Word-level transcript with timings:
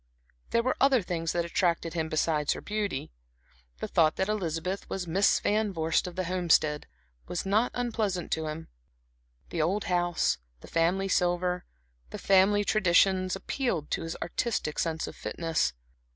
There 0.49 0.63
were 0.63 0.75
other 0.81 1.03
things 1.03 1.31
that 1.31 1.45
attracted 1.45 1.93
him 1.93 2.09
besides 2.09 2.53
her 2.53 2.61
beauty. 2.61 3.11
The 3.81 3.87
thought 3.87 4.15
that 4.15 4.29
Elizabeth 4.29 4.89
was 4.89 5.05
Miss 5.05 5.39
Van 5.39 5.71
Vorst 5.71 6.07
of 6.07 6.15
the 6.15 6.23
Homestead 6.23 6.87
was 7.27 7.45
not 7.45 7.69
unpleasant 7.75 8.31
to 8.31 8.47
him; 8.47 8.67
the 9.51 9.61
old 9.61 9.83
house, 9.83 10.39
the 10.61 10.67
family 10.67 11.07
silver, 11.07 11.65
the 12.09 12.17
family 12.17 12.63
traditions, 12.65 13.35
appealed 13.35 13.91
to 13.91 14.01
his 14.01 14.17
artistic 14.23 14.79
sense 14.79 15.05
of 15.05 15.15
fitness. 15.15 15.71